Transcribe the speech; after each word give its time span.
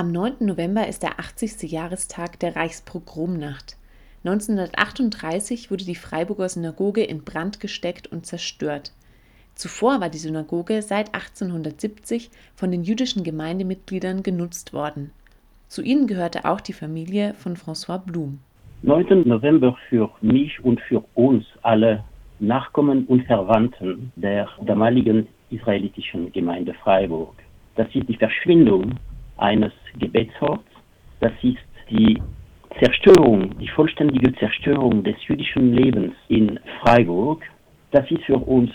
Am 0.00 0.12
9. 0.12 0.46
November 0.46 0.88
ist 0.88 1.02
der 1.02 1.20
80. 1.20 1.70
Jahrestag 1.70 2.40
der 2.40 2.56
Reichspogromnacht. 2.56 3.76
1938 4.24 5.70
wurde 5.70 5.84
die 5.84 5.94
Freiburger 5.94 6.48
Synagoge 6.48 7.04
in 7.04 7.22
Brand 7.22 7.60
gesteckt 7.60 8.06
und 8.06 8.24
zerstört. 8.24 8.92
Zuvor 9.54 10.00
war 10.00 10.08
die 10.08 10.16
Synagoge 10.16 10.80
seit 10.80 11.14
1870 11.14 12.30
von 12.54 12.70
den 12.70 12.82
jüdischen 12.82 13.24
Gemeindemitgliedern 13.24 14.22
genutzt 14.22 14.72
worden. 14.72 15.10
Zu 15.68 15.82
ihnen 15.82 16.06
gehörte 16.06 16.46
auch 16.46 16.62
die 16.62 16.72
Familie 16.72 17.34
von 17.34 17.56
François 17.56 17.98
Blum. 17.98 18.38
9. 18.80 19.28
November 19.28 19.76
für 19.90 20.08
mich 20.22 20.64
und 20.64 20.80
für 20.80 21.04
uns 21.14 21.44
alle 21.60 22.04
Nachkommen 22.38 23.04
und 23.04 23.26
Verwandten 23.26 24.12
der 24.16 24.48
damaligen 24.64 25.28
israelitischen 25.50 26.32
Gemeinde 26.32 26.72
Freiburg. 26.72 27.34
Das 27.76 27.86
ist 27.94 28.08
die 28.08 28.16
Verschwindung 28.16 28.98
eines 29.40 29.72
Gebetsorts. 29.98 30.64
Das 31.20 31.32
ist 31.42 31.58
die 31.90 32.20
Zerstörung, 32.78 33.58
die 33.58 33.68
vollständige 33.68 34.32
Zerstörung 34.36 35.02
des 35.02 35.16
jüdischen 35.26 35.74
Lebens 35.74 36.14
in 36.28 36.58
Freiburg. 36.80 37.42
Das 37.90 38.08
ist 38.10 38.22
für 38.24 38.38
uns 38.38 38.70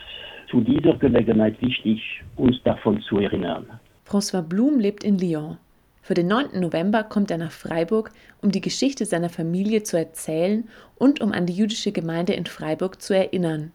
zu 0.49 0.61
dieser 0.61 0.95
Gelegenheit 0.97 1.61
wichtig, 1.61 2.01
uns 2.35 2.61
davon 2.63 3.01
zu 3.01 3.19
erinnern. 3.19 3.65
François 4.07 4.41
Blum 4.41 4.79
lebt 4.79 5.03
in 5.03 5.17
Lyon. 5.17 5.57
Für 6.01 6.13
den 6.13 6.27
9. 6.27 6.59
November 6.59 7.03
kommt 7.03 7.31
er 7.31 7.39
nach 7.39 7.51
Freiburg, 7.51 8.11
um 8.43 8.51
die 8.51 8.61
Geschichte 8.61 9.05
seiner 9.05 9.29
Familie 9.29 9.81
zu 9.81 9.97
erzählen 9.97 10.69
und 10.97 11.19
um 11.19 11.31
an 11.31 11.47
die 11.47 11.55
jüdische 11.55 11.91
Gemeinde 11.91 12.33
in 12.33 12.45
Freiburg 12.45 13.01
zu 13.01 13.15
erinnern. 13.15 13.71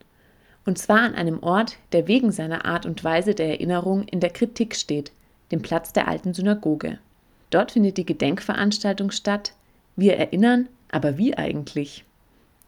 Und 0.65 0.79
zwar 0.79 1.01
an 1.01 1.15
einem 1.17 1.43
Ort, 1.43 1.79
der 1.93 2.07
wegen 2.07 2.31
seiner 2.31 2.67
Art 2.67 2.87
und 2.87 3.03
Weise 3.03 3.35
der 3.35 3.49
Erinnerung 3.49 4.05
in 4.05 4.21
der 4.21 4.31
Kritik 4.31 4.77
steht, 4.77 5.11
dem 5.51 5.63
Platz 5.63 5.93
der 5.93 6.09
alten 6.09 6.35
Synagoge. 6.35 6.99
Dort 7.51 7.73
findet 7.73 7.97
die 7.97 8.07
Gedenkveranstaltung 8.07 9.11
statt. 9.11 9.53
Wir 9.97 10.17
erinnern, 10.17 10.69
aber 10.91 11.19
wie 11.19 11.37
eigentlich? 11.37 12.05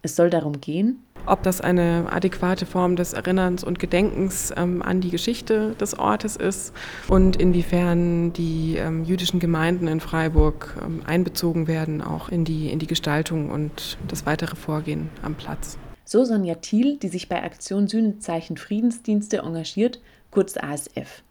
Es 0.02 0.16
soll 0.16 0.30
darum 0.30 0.60
gehen, 0.60 0.98
ob 1.26 1.44
das 1.44 1.60
eine 1.60 2.06
adäquate 2.10 2.66
Form 2.66 2.96
des 2.96 3.12
Erinnerns 3.12 3.62
und 3.62 3.78
Gedenkens 3.78 4.52
ähm, 4.56 4.82
an 4.82 5.00
die 5.00 5.10
Geschichte 5.10 5.76
des 5.80 5.96
Ortes 5.96 6.34
ist 6.36 6.74
und 7.06 7.36
inwiefern 7.36 8.32
die 8.32 8.76
ähm, 8.76 9.04
jüdischen 9.04 9.38
Gemeinden 9.38 9.86
in 9.86 10.00
Freiburg 10.00 10.76
ähm, 10.84 11.02
einbezogen 11.06 11.68
werden, 11.68 12.02
auch 12.02 12.28
in 12.28 12.44
die, 12.44 12.70
in 12.70 12.80
die 12.80 12.88
Gestaltung 12.88 13.50
und 13.50 13.98
das 14.08 14.26
weitere 14.26 14.56
Vorgehen 14.56 15.10
am 15.22 15.36
Platz. 15.36 15.78
So 16.04 16.24
Sonja 16.24 16.56
Thiel, 16.56 16.98
die 16.98 17.08
sich 17.08 17.28
bei 17.28 17.42
Aktion 17.42 17.86
Sühnezeichen 17.86 18.56
Friedensdienste 18.56 19.38
engagiert, 19.38 20.00
kurz 20.32 20.56
ASF. 20.56 21.22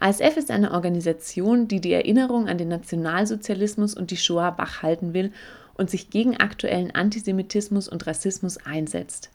ASF 0.00 0.36
ist 0.36 0.50
eine 0.50 0.70
Organisation, 0.72 1.66
die 1.66 1.80
die 1.80 1.92
Erinnerung 1.92 2.48
an 2.48 2.56
den 2.56 2.68
Nationalsozialismus 2.68 3.94
und 3.94 4.12
die 4.12 4.16
Shoah 4.16 4.56
wachhalten 4.56 5.12
will 5.12 5.32
und 5.74 5.90
sich 5.90 6.10
gegen 6.10 6.36
aktuellen 6.36 6.94
Antisemitismus 6.94 7.88
und 7.88 8.06
Rassismus 8.06 8.58
einsetzt. 8.58 9.30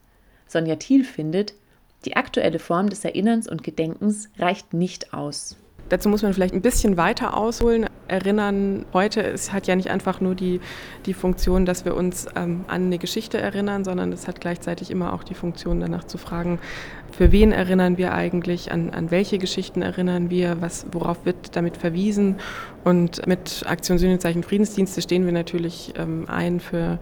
Sonja 0.46 0.76
Thiel 0.76 1.04
findet, 1.04 1.54
die 2.06 2.16
aktuelle 2.16 2.58
Form 2.58 2.88
des 2.88 3.04
Erinnerns 3.04 3.46
und 3.46 3.62
Gedenkens 3.62 4.30
reicht 4.38 4.72
nicht 4.72 5.12
aus. 5.12 5.56
Dazu 5.88 6.08
muss 6.08 6.22
man 6.22 6.32
vielleicht 6.32 6.54
ein 6.54 6.62
bisschen 6.62 6.96
weiter 6.96 7.36
ausholen. 7.36 7.86
Erinnern 8.08 8.84
heute 8.92 9.20
ist, 9.20 9.52
hat 9.52 9.66
ja 9.66 9.76
nicht 9.76 9.90
einfach 9.90 10.20
nur 10.20 10.34
die, 10.34 10.60
die 11.06 11.14
Funktion, 11.14 11.66
dass 11.66 11.84
wir 11.84 11.94
uns 11.94 12.26
ähm, 12.36 12.64
an 12.68 12.86
eine 12.86 12.98
Geschichte 12.98 13.38
erinnern, 13.38 13.84
sondern 13.84 14.12
es 14.12 14.28
hat 14.28 14.40
gleichzeitig 14.40 14.90
immer 14.90 15.12
auch 15.12 15.24
die 15.24 15.34
Funktion, 15.34 15.80
danach 15.80 16.04
zu 16.04 16.18
fragen, 16.18 16.58
für 17.16 17.30
wen 17.30 17.52
erinnern 17.52 17.96
wir 17.96 18.12
eigentlich, 18.12 18.72
an, 18.72 18.90
an 18.90 19.10
welche 19.10 19.38
Geschichten 19.38 19.82
erinnern 19.82 20.30
wir, 20.30 20.60
was, 20.60 20.86
worauf 20.90 21.24
wird 21.24 21.54
damit 21.54 21.76
verwiesen. 21.76 22.36
Und 22.84 23.26
mit 23.26 23.64
Aktion 23.66 23.98
Sühnezeichen 23.98 24.42
Friedensdienste 24.42 25.00
stehen 25.00 25.24
wir 25.24 25.32
natürlich 25.32 25.94
ähm, 25.96 26.26
ein 26.28 26.60
für 26.60 26.98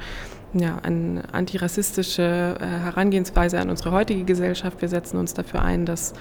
ja, 0.55 0.79
eine 0.83 1.23
antirassistische 1.33 2.57
äh, 2.61 2.65
Herangehensweise 2.65 3.59
an 3.59 3.71
unsere 3.71 3.91
heutige 3.93 4.25
Gesellschaft. 4.25 4.81
Wir 4.81 4.89
setzen 4.89 5.17
uns 5.17 5.35
dafür 5.35 5.63
ein, 5.63 5.87
dass 5.87 6.15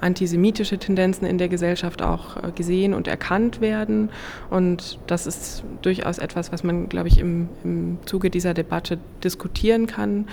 antisemitische 0.00 0.78
Tendenzen 0.78 1.26
in 1.26 1.38
der 1.38 1.48
Gesellschaft 1.48 2.02
auch 2.02 2.36
äh, 2.36 2.50
gesehen 2.52 2.94
und 2.94 3.06
erkannt 3.08 3.60
werden. 3.60 4.10
Und 4.50 4.98
das 5.06 5.26
ist 5.26 5.64
durchaus 5.82 6.18
etwas, 6.18 6.52
was 6.52 6.64
man, 6.64 6.88
glaube 6.88 7.08
ich, 7.08 7.18
im, 7.18 7.48
im 7.64 7.98
Zuge 8.06 8.30
dieser 8.30 8.54
Debatte 8.54 8.98
diskutieren 9.22 9.86
kann. 9.86 10.26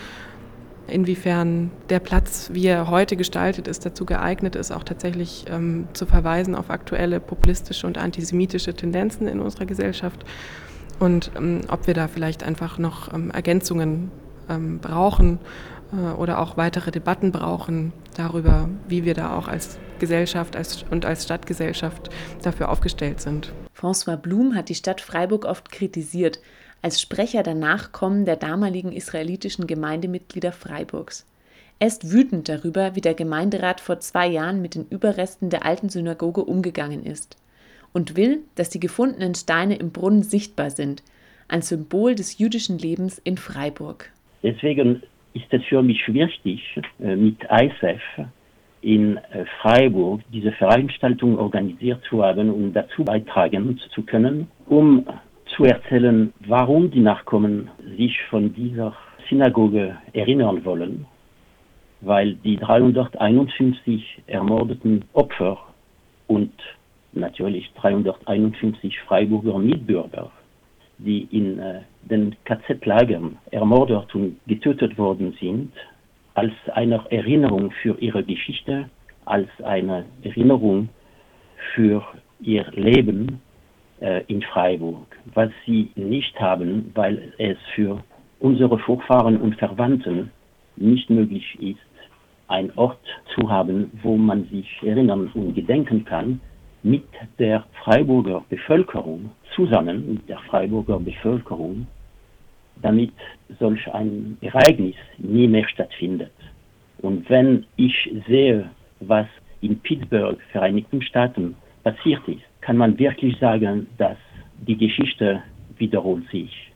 Inwiefern 0.89 1.71
der 1.89 1.99
Platz, 1.99 2.49
wie 2.53 2.67
er 2.67 2.89
heute 2.89 3.15
gestaltet 3.15 3.67
ist, 3.67 3.85
dazu 3.85 4.05
geeignet 4.05 4.55
ist, 4.55 4.71
auch 4.71 4.83
tatsächlich 4.83 5.45
ähm, 5.49 5.87
zu 5.93 6.05
verweisen 6.05 6.55
auf 6.55 6.69
aktuelle 6.69 7.19
populistische 7.19 7.87
und 7.87 7.97
antisemitische 7.97 8.73
Tendenzen 8.73 9.27
in 9.27 9.39
unserer 9.39 9.65
Gesellschaft 9.65 10.25
und 10.99 11.31
ähm, 11.35 11.61
ob 11.69 11.87
wir 11.87 11.93
da 11.93 12.07
vielleicht 12.07 12.43
einfach 12.43 12.77
noch 12.77 13.13
ähm, 13.13 13.31
Ergänzungen 13.31 14.11
ähm, 14.49 14.79
brauchen 14.79 15.39
äh, 15.93 16.13
oder 16.13 16.39
auch 16.39 16.57
weitere 16.57 16.91
Debatten 16.91 17.31
brauchen 17.31 17.93
darüber, 18.15 18.69
wie 18.87 19.05
wir 19.05 19.13
da 19.13 19.35
auch 19.37 19.47
als 19.47 19.79
Gesellschaft 19.99 20.55
als, 20.55 20.83
und 20.89 21.05
als 21.05 21.23
Stadtgesellschaft 21.23 22.09
dafür 22.41 22.69
aufgestellt 22.69 23.21
sind. 23.21 23.53
François 23.77 24.17
Blum 24.17 24.55
hat 24.55 24.69
die 24.69 24.75
Stadt 24.75 25.01
Freiburg 25.01 25.45
oft 25.45 25.71
kritisiert, 25.71 26.39
als 26.81 27.01
Sprecher 27.01 27.43
der 27.43 27.55
Nachkommen 27.55 28.25
der 28.25 28.35
damaligen 28.35 28.91
israelitischen 28.91 29.67
Gemeindemitglieder 29.67 30.51
Freiburgs. 30.51 31.25
Er 31.79 31.87
ist 31.87 32.11
wütend 32.11 32.49
darüber, 32.49 32.95
wie 32.95 33.01
der 33.01 33.13
Gemeinderat 33.13 33.79
vor 33.79 33.99
zwei 33.99 34.27
Jahren 34.27 34.61
mit 34.61 34.75
den 34.75 34.85
Überresten 34.89 35.49
der 35.49 35.65
alten 35.65 35.89
Synagoge 35.89 36.43
umgegangen 36.43 37.05
ist 37.05 37.37
und 37.93 38.17
will, 38.17 38.39
dass 38.55 38.69
die 38.69 38.79
gefundenen 38.79 39.35
Steine 39.35 39.75
im 39.75 39.91
Brunnen 39.91 40.23
sichtbar 40.23 40.69
sind, 40.69 41.03
ein 41.47 41.61
Symbol 41.61 42.15
des 42.15 42.37
jüdischen 42.37 42.77
Lebens 42.77 43.17
in 43.19 43.37
Freiburg. 43.37 44.11
Deswegen 44.43 45.01
ist 45.33 45.51
es 45.51 45.63
für 45.65 45.81
mich 45.81 46.01
wichtig, 46.07 46.61
äh, 46.99 47.15
mit 47.15 47.37
ISF 47.43 48.01
in 48.81 49.17
äh, 49.17 49.45
Freiburg 49.61 50.21
diese 50.31 50.51
Veranstaltung 50.53 51.37
organisiert 51.37 52.01
zu 52.09 52.23
haben 52.23 52.49
und 52.49 52.73
dazu 52.73 53.03
beitragen 53.03 53.79
zu 53.93 54.03
können, 54.03 54.47
um 54.67 55.05
zu 55.55 55.63
erzählen, 55.65 56.33
warum 56.45 56.91
die 56.91 56.99
Nachkommen 56.99 57.69
sich 57.97 58.21
von 58.29 58.53
dieser 58.53 58.93
Synagoge 59.29 59.97
erinnern 60.13 60.63
wollen, 60.65 61.05
weil 62.01 62.35
die 62.35 62.57
351 62.57 64.23
ermordeten 64.27 65.05
Opfer 65.13 65.57
und 66.27 66.53
natürlich 67.13 67.71
351 67.73 68.99
Freiburger 69.01 69.57
Mitbürger 69.57 70.31
die 70.99 71.27
in 71.31 71.59
äh, 71.59 71.81
den 72.01 72.35
KZ-Lagern 72.45 73.37
ermordet 73.51 74.13
und 74.13 74.39
getötet 74.47 74.97
worden 74.97 75.35
sind, 75.39 75.71
als 76.35 76.53
eine 76.73 77.03
Erinnerung 77.09 77.71
für 77.81 77.97
ihre 77.99 78.23
Geschichte, 78.23 78.89
als 79.25 79.47
eine 79.63 80.05
Erinnerung 80.21 80.89
für 81.73 82.03
ihr 82.41 82.65
Leben 82.71 83.41
in 84.27 84.41
Freiburg, 84.41 85.17
was 85.33 85.49
sie 85.65 85.91
nicht 85.95 86.39
haben, 86.39 86.91
weil 86.95 87.33
es 87.37 87.57
für 87.75 88.01
unsere 88.39 88.79
Vorfahren 88.79 89.37
und 89.37 89.57
Verwandten 89.57 90.31
nicht 90.77 91.09
möglich 91.09 91.57
ist, 91.59 91.79
einen 92.47 92.71
Ort 92.77 93.05
zu 93.35 93.49
haben, 93.49 93.91
wo 94.01 94.17
man 94.17 94.45
sich 94.45 94.67
erinnern 94.81 95.29
und 95.33 95.53
gedenken 95.53 96.05
kann, 96.05 96.39
mit 96.81 97.03
der 97.37 97.65
Freiburger 97.83 98.43
Bevölkerung 98.49 99.31
zusammen, 99.55 100.13
mit 100.13 100.29
der 100.29 100.39
Freiburger 100.39 100.99
Bevölkerung, 100.99 101.85
damit 102.81 103.11
solch 103.59 103.85
ein 103.93 104.37
Ereignis 104.41 104.95
nie 105.17 105.47
mehr 105.47 105.67
stattfindet. 105.67 106.31
Und 107.01 107.29
wenn 107.29 107.65
ich 107.75 108.09
sehe, 108.27 108.69
was 109.01 109.27
in 109.61 109.79
Pittsburgh, 109.79 110.39
Vereinigten 110.51 111.01
Staaten, 111.01 111.55
passiert 111.83 112.25
ist, 112.27 112.48
kann 112.69 112.77
man 112.77 112.99
wirklich 112.99 113.35
sagen, 113.39 113.87
dass 113.97 114.15
die 114.67 114.77
Geschichte 114.77 115.41
wiederholt 115.79 116.29
sich. 116.29 116.71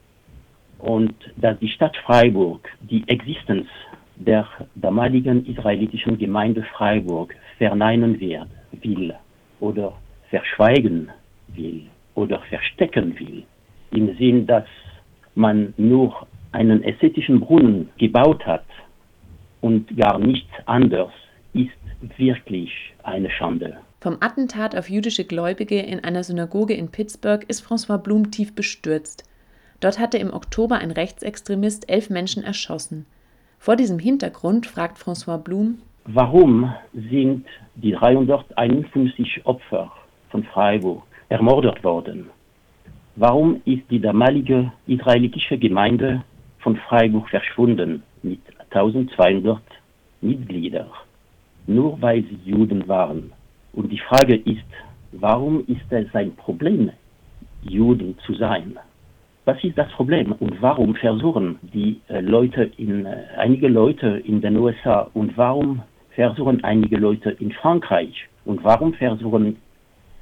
Und 0.80 1.14
dass 1.38 1.60
die 1.60 1.70
Stadt 1.70 1.96
Freiburg 1.98 2.68
die 2.82 3.08
Existenz 3.08 3.68
der 4.16 4.48
damaligen 4.74 5.46
israelitischen 5.46 6.18
Gemeinde 6.18 6.64
Freiburg 6.76 7.36
verneinen 7.60 8.20
wird, 8.20 8.48
will 8.82 9.14
oder 9.60 9.94
verschweigen 10.32 11.12
will 11.50 11.84
oder 12.16 12.40
verstecken 12.50 13.14
will, 13.20 13.44
im 13.92 14.18
Sinn, 14.18 14.48
dass 14.48 14.66
man 15.36 15.76
nur 15.78 16.26
einen 16.54 16.84
ästhetischen 16.84 17.40
Brunnen 17.40 17.90
gebaut 18.00 18.44
hat 18.48 18.66
und 19.62 19.96
gar 19.96 20.18
nichts 20.18 20.54
anderes, 20.66 21.14
ist 21.54 22.18
wirklich 22.18 22.72
eine 23.04 23.30
Schande. 23.30 23.78
Vom 24.04 24.18
Attentat 24.20 24.76
auf 24.76 24.90
jüdische 24.90 25.24
Gläubige 25.24 25.80
in 25.80 26.04
einer 26.04 26.26
Synagoge 26.26 26.74
in 26.74 26.90
Pittsburgh 26.92 27.46
ist 27.48 27.66
François 27.66 27.98
Blum 27.98 28.32
tief 28.32 28.54
bestürzt. 28.54 29.24
Dort 29.80 29.98
hatte 29.98 30.18
im 30.18 30.34
Oktober 30.34 30.76
ein 30.76 30.92
Rechtsextremist 30.92 31.90
elf 31.90 32.10
Menschen 32.10 32.44
erschossen. 32.44 33.06
Vor 33.60 33.78
diesem 33.78 34.00
Hintergrund 34.00 34.66
fragt 34.66 34.98
François 34.98 35.38
Blum, 35.38 35.78
Warum 36.04 36.74
sind 36.92 37.46
die 37.76 37.94
351 37.94 39.46
Opfer 39.46 39.90
von 40.32 40.44
Freiburg 40.44 41.04
ermordet 41.30 41.82
worden? 41.82 42.30
Warum 43.16 43.62
ist 43.64 43.90
die 43.90 44.02
damalige 44.02 44.74
israelitische 44.86 45.58
Gemeinde 45.58 46.26
von 46.60 46.76
Freiburg 46.76 47.30
verschwunden 47.30 48.04
mit 48.22 48.42
1200 48.70 49.62
Mitgliedern, 50.20 50.90
nur 51.68 52.02
weil 52.02 52.24
sie 52.24 52.40
Juden 52.44 52.86
waren? 52.90 53.32
Und 53.74 53.92
die 53.92 54.00
Frage 54.00 54.36
ist, 54.36 54.64
warum 55.12 55.64
ist 55.68 55.92
es 55.92 56.14
ein 56.14 56.36
Problem, 56.36 56.92
Juden 57.64 58.18
zu 58.26 58.34
sein? 58.36 58.78
Was 59.46 59.62
ist 59.64 59.78
das 59.78 59.92
Problem 59.92 60.32
und 60.34 60.62
warum 60.62 60.96
versuchen 60.96 61.60
die 61.62 62.00
äh, 62.08 62.22
Leute 62.22 62.72
in, 62.78 63.06
äh, 63.06 63.26
einige 63.38 63.68
Leute 63.68 64.22
in 64.26 64.40
den 64.40 64.56
USA 64.56 65.10
und 65.14 65.38
warum 65.38 65.82
versuchen 66.12 66.64
einige 66.64 66.98
Leute 66.98 67.32
in 67.32 67.52
Frankreich 67.52 68.30
und 68.46 68.64
warum 68.64 68.94
versuchen 68.94 69.58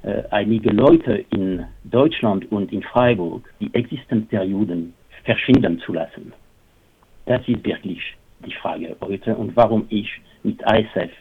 äh, 0.02 0.22
einige 0.30 0.70
Leute 0.70 1.24
in 1.30 1.64
Deutschland 1.84 2.50
und 2.50 2.72
in 2.72 2.82
Freiburg 2.82 3.48
die 3.60 3.72
Existenz 3.74 4.28
der 4.30 4.44
Juden 4.44 4.92
verschwinden 5.24 5.78
zu 5.80 5.92
lassen. 5.92 6.32
Das 7.26 7.46
ist 7.46 7.64
wirklich 7.64 8.00
die 8.44 8.54
Frage 8.54 8.96
heute 9.00 9.36
und 9.36 9.54
warum 9.54 9.86
ich 9.88 10.10
mit 10.42 10.60
ISF 10.62 11.12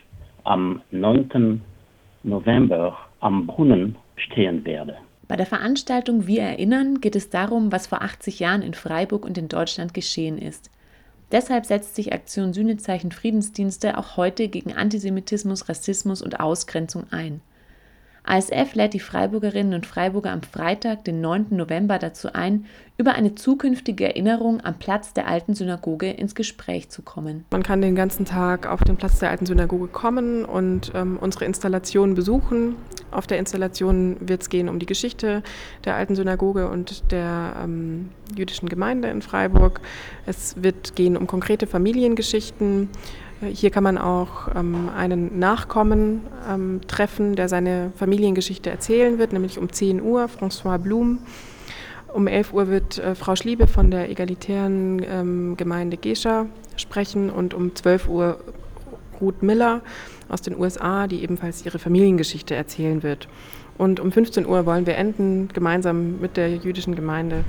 am 0.44 0.82
9. 0.90 1.62
November 2.24 2.98
am 3.20 3.48
Brunnen 3.48 3.96
stehen 4.16 4.66
werde. 4.66 4.98
Bei 5.28 5.38
der 5.38 5.46
Veranstaltung 5.46 6.28
Wir 6.28 6.42
erinnern 6.42 7.00
geht 7.00 7.16
es 7.16 7.30
darum, 7.30 7.72
was 7.72 7.88
vor 7.88 8.02
80 8.02 8.40
Jahren 8.40 8.62
in 8.62 8.74
Freiburg 8.74 9.26
und 9.26 9.38
in 9.38 9.48
Deutschland 9.48 9.94
geschehen 9.94 10.38
ist. 10.38 10.70
Deshalb 11.32 11.66
setzt 11.66 11.96
sich 11.96 12.12
Aktion 12.12 12.52
Sühnezeichen 12.52 13.12
Friedensdienste 13.12 13.98
auch 13.98 14.18
heute 14.18 14.50
gegen 14.50 14.74
Antisemitismus, 14.74 15.70
Rassismus 15.70 16.22
und 16.22 16.42
Ausgrenzung 16.42 17.06
ein. 17.12 17.40
ASF 18.24 18.76
lädt 18.76 18.94
die 18.94 19.00
Freiburgerinnen 19.00 19.74
und 19.74 19.86
Freiburger 19.86 20.32
am 20.32 20.44
Freitag, 20.44 21.04
den 21.06 21.22
9. 21.22 21.48
November 21.50 21.98
dazu 21.98 22.34
ein, 22.34 22.66
über 22.98 23.14
eine 23.14 23.34
zukünftige 23.34 24.06
Erinnerung 24.06 24.62
am 24.64 24.78
Platz 24.78 25.14
der 25.14 25.28
alten 25.28 25.56
Synagoge 25.56 26.12
ins 26.12 26.36
Gespräch 26.36 26.90
zu 26.90 27.02
kommen. 27.02 27.46
Man 27.50 27.64
kann 27.64 27.82
den 27.82 27.96
ganzen 27.96 28.26
Tag 28.26 28.68
auf 28.68 28.84
den 28.84 28.96
Platz 28.96 29.18
der 29.20 29.32
alten 29.32 29.48
Synagoge 29.48 29.88
kommen 29.88 30.46
und 30.46 30.92
ähm, 30.94 31.18
unsere 31.20 31.46
Installation 31.46 32.14
besuchen. 32.14 32.76
Auf 33.10 33.26
der 33.26 33.40
Installation 33.40 34.18
wird 34.20 34.44
es 34.44 34.50
gehen 34.50 34.70
um 34.70 34.78
die 34.78 34.86
Geschichte 34.86 35.42
der 35.84 35.96
alten 35.96 36.16
Synagoge 36.16 36.70
und 36.70 37.12
der 37.12 37.56
ähm, 37.64 38.10
jüdischen 38.36 38.70
Gemeinde 38.70 39.10
in 39.10 39.24
Freiburg. 39.24 39.82
Es 40.28 40.62
wird 40.62 40.96
gehen 40.96 41.18
um 41.18 41.26
konkrete 41.26 41.66
Familiengeschichten. 41.66 42.90
Hier 43.42 43.72
kann 43.72 43.84
man 43.84 43.98
auch 43.98 44.50
ähm, 44.56 44.90
einen 44.96 45.40
Nachkommen 45.40 46.22
ähm, 46.48 46.82
treffen, 46.88 47.36
der 47.36 47.50
seine 47.50 47.92
Familiengeschichte 47.96 48.70
erzählen 48.70 49.18
wird, 49.18 49.34
nämlich 49.34 49.58
um 49.58 49.72
10 49.72 50.02
Uhr, 50.02 50.26
François 50.26 50.78
Blum. 50.78 51.20
Um 52.14 52.28
11 52.28 52.54
Uhr 52.54 52.68
wird 52.68 53.00
äh, 53.00 53.16
Frau 53.16 53.36
Schliebe 53.36 53.66
von 53.66 53.90
der 53.90 54.10
egalitären 54.10 55.02
ähm, 55.10 55.58
Gemeinde 55.58 55.98
Gescha 55.98 56.46
sprechen 56.76 57.32
und 57.32 57.54
um 57.56 57.76
12 57.76 58.10
Uhr 58.10 58.40
Ruth 59.20 59.42
Miller 59.42 59.82
aus 60.30 60.42
den 60.42 60.58
USA, 60.60 61.08
die 61.08 61.24
ebenfalls 61.24 61.66
ihre 61.66 61.80
Familiengeschichte 61.80 62.54
erzählen 62.54 63.02
wird. 63.02 63.28
Und 63.78 64.00
um 64.00 64.12
15 64.12 64.46
Uhr 64.46 64.68
wollen 64.68 64.86
wir 64.86 64.98
enden, 64.98 65.50
gemeinsam 65.52 66.20
mit 66.20 66.38
der 66.38 66.56
jüdischen 66.58 66.96
Gemeinde 66.96 67.44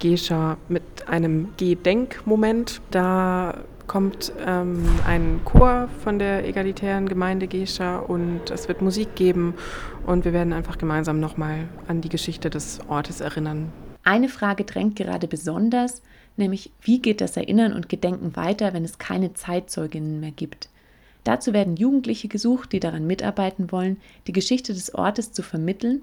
Gescha, 0.00 0.58
mit 0.68 0.82
einem 1.06 1.48
Gedenkmoment. 1.56 2.80
Da 2.90 3.54
kommt 3.90 4.32
ähm, 4.46 4.84
ein 5.04 5.40
Chor 5.44 5.88
von 6.04 6.20
der 6.20 6.46
egalitären 6.46 7.08
Gemeinde 7.08 7.48
Gescha 7.48 7.98
und 7.98 8.48
es 8.52 8.68
wird 8.68 8.82
Musik 8.82 9.16
geben 9.16 9.54
und 10.06 10.24
wir 10.24 10.32
werden 10.32 10.52
einfach 10.52 10.78
gemeinsam 10.78 11.18
nochmal 11.18 11.66
an 11.88 12.00
die 12.00 12.08
Geschichte 12.08 12.50
des 12.50 12.78
Ortes 12.88 13.20
erinnern. 13.20 13.72
Eine 14.04 14.28
Frage 14.28 14.62
drängt 14.62 14.94
gerade 14.94 15.26
besonders, 15.26 16.02
nämlich 16.36 16.70
wie 16.80 17.02
geht 17.02 17.20
das 17.20 17.36
Erinnern 17.36 17.72
und 17.72 17.88
Gedenken 17.88 18.36
weiter, 18.36 18.72
wenn 18.74 18.84
es 18.84 18.98
keine 18.98 19.34
Zeitzeuginnen 19.34 20.20
mehr 20.20 20.30
gibt? 20.30 20.68
Dazu 21.24 21.52
werden 21.52 21.74
Jugendliche 21.74 22.28
gesucht, 22.28 22.70
die 22.70 22.78
daran 22.78 23.08
mitarbeiten 23.08 23.72
wollen, 23.72 23.96
die 24.28 24.32
Geschichte 24.32 24.72
des 24.72 24.94
Ortes 24.94 25.32
zu 25.32 25.42
vermitteln 25.42 26.02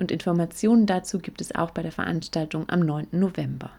und 0.00 0.10
Informationen 0.10 0.86
dazu 0.86 1.20
gibt 1.20 1.40
es 1.40 1.54
auch 1.54 1.70
bei 1.70 1.82
der 1.82 1.92
Veranstaltung 1.92 2.68
am 2.68 2.80
9. 2.80 3.06
November. 3.12 3.70